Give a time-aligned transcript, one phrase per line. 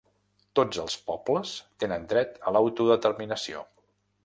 [0.59, 1.51] Tots els pobles
[1.85, 3.65] tenen dret a l'autodeterminació.